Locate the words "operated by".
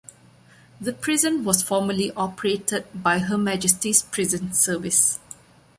2.13-3.19